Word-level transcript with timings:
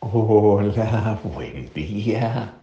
Hola, 0.00 1.18
buen 1.24 1.68
día. 1.74 2.54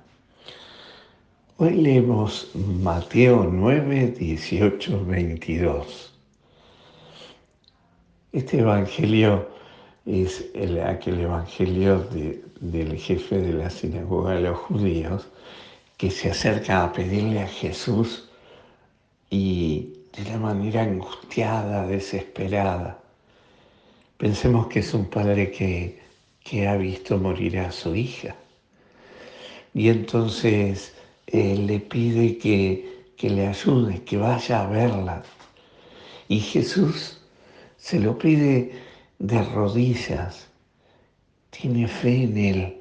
Hoy 1.57 1.73
leemos 1.75 2.49
Mateo 2.55 3.43
9, 3.51 4.15
18, 4.17 5.05
22. 5.05 6.13
Este 8.31 8.59
evangelio 8.59 9.49
es 10.05 10.45
el, 10.53 10.79
aquel 10.79 11.19
evangelio 11.19 12.07
del 12.61 12.97
jefe 12.97 13.37
de 13.37 13.51
la 13.51 13.69
sinagoga 13.69 14.35
de 14.35 14.41
los 14.41 14.57
judíos 14.57 15.27
que 15.97 16.11
se 16.11 16.31
acerca 16.31 16.85
a 16.85 16.93
pedirle 16.93 17.41
a 17.41 17.47
Jesús 17.47 18.29
y 19.29 19.93
de 20.15 20.23
la 20.31 20.37
manera 20.37 20.83
angustiada, 20.83 21.85
desesperada. 21.85 22.97
Pensemos 24.17 24.67
que 24.67 24.79
es 24.79 24.93
un 24.93 25.09
padre 25.09 25.51
que, 25.51 26.04
que 26.45 26.67
ha 26.67 26.77
visto 26.77 27.17
morir 27.17 27.57
a 27.57 27.71
su 27.71 27.95
hija. 27.95 28.35
Y 29.73 29.89
entonces 29.89 30.93
él 31.25 31.65
le 31.65 31.79
pide 31.79 32.37
que, 32.37 33.11
que 33.17 33.31
le 33.31 33.47
ayude, 33.47 34.03
que 34.03 34.17
vaya 34.17 34.61
a 34.61 34.67
verla. 34.67 35.23
Y 36.27 36.39
Jesús 36.39 37.19
se 37.77 37.99
lo 37.99 38.17
pide 38.19 38.73
de 39.17 39.43
rodillas. 39.43 40.47
Tiene 41.49 41.87
fe 41.87 42.23
en 42.23 42.37
él. 42.37 42.77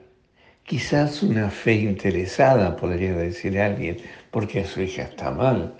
Quizás 0.64 1.22
una 1.22 1.48
fe 1.48 1.74
interesada, 1.74 2.76
podría 2.76 3.14
decir 3.14 3.58
alguien, 3.58 3.96
porque 4.30 4.66
su 4.66 4.82
hija 4.82 5.04
está 5.04 5.30
mal. 5.30 5.74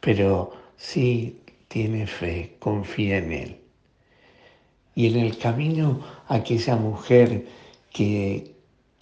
Pero 0.00 0.52
sí 0.76 1.40
tiene 1.68 2.08
fe, 2.08 2.56
confía 2.58 3.18
en 3.18 3.32
él. 3.32 3.61
Y 4.94 5.06
en 5.08 5.16
el 5.18 5.38
camino 5.38 6.00
aquella 6.28 6.76
mujer 6.76 7.46
que, 7.92 8.54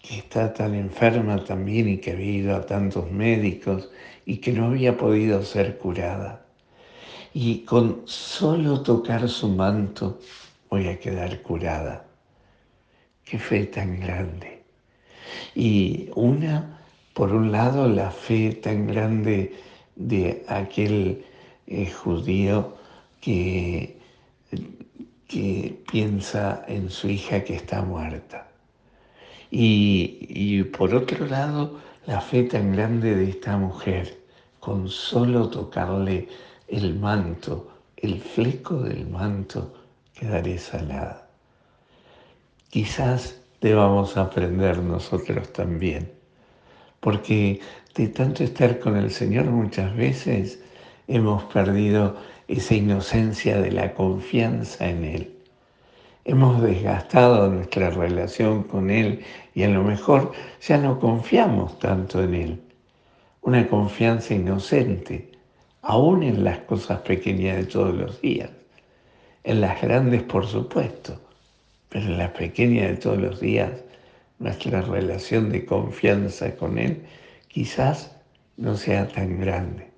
que 0.02 0.18
está 0.18 0.52
tan 0.54 0.74
enferma 0.74 1.44
también 1.44 1.88
y 1.88 1.98
que 1.98 2.12
había 2.12 2.32
ido 2.32 2.56
a 2.56 2.66
tantos 2.66 3.10
médicos 3.10 3.90
y 4.24 4.38
que 4.38 4.52
no 4.52 4.66
había 4.66 4.96
podido 4.96 5.42
ser 5.42 5.78
curada. 5.78 6.46
Y 7.34 7.60
con 7.60 8.02
solo 8.06 8.82
tocar 8.82 9.28
su 9.28 9.48
manto 9.48 10.20
voy 10.68 10.88
a 10.88 10.98
quedar 10.98 11.42
curada. 11.42 12.04
Qué 13.24 13.38
fe 13.38 13.66
tan 13.66 14.00
grande. 14.00 14.62
Y 15.54 16.10
una, 16.14 16.80
por 17.14 17.32
un 17.32 17.52
lado, 17.52 17.88
la 17.88 18.10
fe 18.10 18.54
tan 18.54 18.86
grande 18.86 19.54
de 19.96 20.44
aquel 20.48 21.24
eh, 21.66 21.90
judío 21.90 22.76
que, 23.20 23.99
que 25.30 25.80
piensa 25.90 26.64
en 26.66 26.90
su 26.90 27.08
hija 27.08 27.44
que 27.44 27.54
está 27.54 27.82
muerta 27.82 28.50
y, 29.50 30.62
por 30.64 30.94
otro 30.94 31.26
lado, 31.26 31.80
la 32.06 32.20
fe 32.20 32.44
tan 32.44 32.72
grande 32.72 33.14
de 33.16 33.30
esta 33.30 33.56
mujer, 33.56 34.18
con 34.60 34.88
solo 34.88 35.48
tocarle 35.48 36.28
el 36.68 36.94
manto, 36.94 37.68
el 37.96 38.20
fleco 38.20 38.76
del 38.76 39.08
manto, 39.08 39.74
quedaré 40.14 40.58
salada. 40.58 41.28
Quizás 42.68 43.40
debamos 43.60 44.16
aprender 44.16 44.78
nosotros 44.78 45.52
también, 45.52 46.12
porque 47.00 47.60
de 47.94 48.08
tanto 48.08 48.44
estar 48.44 48.78
con 48.78 48.96
el 48.96 49.10
Señor 49.10 49.46
muchas 49.46 49.94
veces 49.96 50.62
hemos 51.08 51.42
perdido 51.44 52.16
esa 52.52 52.74
inocencia 52.74 53.60
de 53.60 53.72
la 53.72 53.94
confianza 53.94 54.88
en 54.88 55.04
Él 55.04 55.40
hemos 56.24 56.62
desgastado 56.62 57.48
nuestra 57.48 57.90
relación 57.90 58.62
con 58.64 58.90
Él 58.90 59.24
y 59.54 59.62
a 59.62 59.68
lo 59.68 59.82
mejor 59.82 60.32
ya 60.60 60.78
no 60.78 61.00
confiamos 61.00 61.78
tanto 61.78 62.22
en 62.22 62.34
Él. 62.34 62.60
Una 63.42 63.66
confianza 63.66 64.34
inocente, 64.34 65.32
aún 65.82 66.22
en 66.22 66.44
las 66.44 66.58
cosas 66.58 67.00
pequeñas 67.00 67.56
de 67.56 67.64
todos 67.64 67.94
los 67.94 68.20
días. 68.20 68.50
En 69.44 69.60
las 69.60 69.80
grandes, 69.80 70.22
por 70.22 70.46
supuesto, 70.46 71.18
pero 71.88 72.04
en 72.04 72.18
las 72.18 72.30
pequeñas 72.30 72.90
de 72.90 72.96
todos 72.96 73.18
los 73.18 73.40
días, 73.40 73.72
nuestra 74.38 74.82
relación 74.82 75.50
de 75.50 75.64
confianza 75.64 76.54
con 76.56 76.78
Él 76.78 77.02
quizás 77.48 78.14
no 78.56 78.76
sea 78.76 79.08
tan 79.08 79.40
grande, 79.40 79.88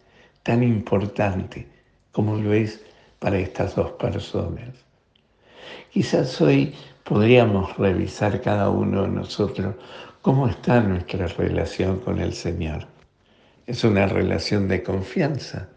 tan 0.45 0.63
importante 0.63 1.67
como 2.13 2.37
lo 2.37 2.53
es 2.53 2.81
para 3.19 3.39
estas 3.39 3.75
dos 3.75 3.93
personas. 3.93 4.71
Quizás 5.91 6.41
hoy 6.41 6.75
podríamos 7.05 7.77
revisar 7.77 8.41
cada 8.41 8.71
uno 8.71 9.03
de 9.03 9.09
nosotros 9.09 9.75
cómo 10.21 10.49
está 10.49 10.81
nuestra 10.81 11.27
relación 11.27 11.99
con 12.01 12.21
el 12.21 12.33
Señor. 12.33 12.87
Es 13.67 13.85
una 13.85 14.07
relación 14.07 14.69
de 14.69 14.83
confianza, 14.83 15.69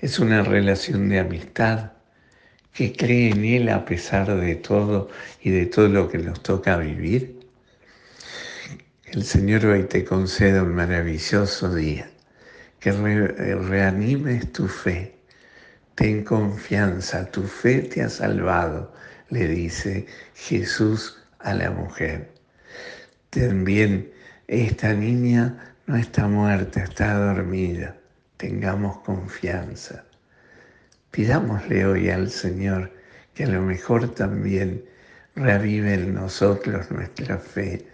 es 0.00 0.18
una 0.18 0.42
relación 0.42 1.08
de 1.08 1.20
amistad, 1.20 1.92
que 2.72 2.92
cree 2.92 3.30
en 3.30 3.44
Él 3.44 3.68
a 3.68 3.84
pesar 3.84 4.34
de 4.34 4.56
todo 4.56 5.08
y 5.42 5.50
de 5.50 5.66
todo 5.66 5.88
lo 5.88 6.08
que 6.08 6.18
nos 6.18 6.42
toca 6.42 6.76
vivir. 6.76 7.38
El 9.06 9.22
Señor 9.22 9.64
hoy 9.66 9.84
te 9.84 10.04
conceda 10.04 10.62
un 10.62 10.74
maravilloso 10.74 11.72
día, 11.72 12.10
que 12.80 12.90
reanimes 12.90 14.52
tu 14.52 14.66
fe, 14.66 15.13
ten 15.94 16.24
confianza, 16.24 17.24
tu 17.30 17.42
fe 17.42 17.82
te 17.82 18.02
ha 18.02 18.08
salvado 18.08 18.92
le 19.30 19.48
dice 19.48 20.06
Jesús 20.34 21.18
a 21.40 21.54
la 21.54 21.70
mujer. 21.70 22.32
También 23.30 24.12
esta 24.46 24.92
niña 24.92 25.74
no 25.86 25.96
está 25.96 26.28
muerta, 26.28 26.84
está 26.84 27.14
dormida. 27.14 27.96
Tengamos 28.36 28.98
confianza. 28.98 30.04
Pidámosle 31.10 31.86
hoy 31.86 32.10
al 32.10 32.30
Señor 32.30 32.92
que 33.34 33.44
a 33.44 33.48
lo 33.48 33.62
mejor 33.62 34.14
también 34.14 34.84
reavive 35.34 35.94
en 35.94 36.14
nosotros 36.14 36.90
nuestra 36.90 37.38
fe 37.38 37.86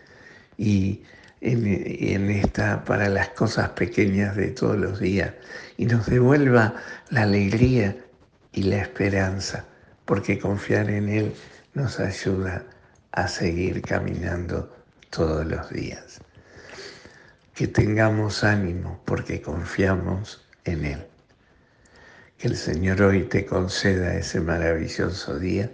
y 0.59 1.03
en, 1.41 1.67
en, 1.67 2.31
esta 2.31 2.85
para 2.85 3.09
las 3.09 3.31
cosas 3.31 3.71
pequeñas 3.71 4.37
de 4.37 4.49
todos 4.49 4.77
los 4.77 5.01
días 5.01 5.33
y 5.77 5.87
nos 5.87 6.07
devuelva 6.07 6.75
la 7.11 7.23
alegría 7.23 7.97
y 8.53 8.65
la 8.65 8.77
esperanza 8.77 9.65
porque 10.05 10.39
confiar 10.39 10.91
en 10.91 11.09
Él 11.09 11.35
nos 11.75 12.01
ayuda 12.01 12.65
a 13.13 13.29
seguir 13.29 13.81
caminando 13.83 14.75
todos 15.11 15.47
los 15.47 15.71
días. 15.71 16.21
Que 17.55 17.69
tengamos 17.69 18.43
ánimo 18.43 19.01
porque 19.05 19.41
confiamos 19.41 20.45
en 20.65 20.85
Él. 20.85 21.07
Que 22.39 22.49
el 22.49 22.57
Señor 22.57 23.03
hoy 23.03 23.25
te 23.25 23.45
conceda 23.45 24.17
ese 24.17 24.41
maravilloso 24.41 25.39
día, 25.39 25.71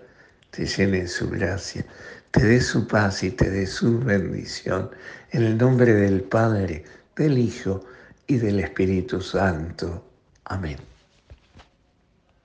te 0.50 0.66
llene 0.66 1.06
su 1.06 1.31
gracia, 1.31 1.84
te 2.31 2.44
dé 2.44 2.60
su 2.60 2.87
paz 2.87 3.22
y 3.22 3.31
te 3.31 3.50
dé 3.50 3.66
su 3.66 3.98
bendición. 4.00 4.91
En 5.31 5.42
el 5.44 5.59
nombre 5.59 5.92
del 5.92 6.22
Padre, 6.22 6.84
del 7.16 7.38
Hijo 7.38 7.84
y 8.26 8.37
del 8.37 8.60
Espíritu 8.60 9.20
Santo. 9.20 10.04
Amén. 10.44 10.95